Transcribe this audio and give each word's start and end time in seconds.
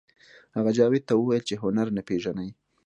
هغه 0.55 0.71
جاوید 0.77 1.03
ته 1.07 1.13
وویل 1.15 1.43
چې 1.49 1.55
هنر 1.63 1.87
نه 1.97 2.01
پېژنئ 2.07 2.49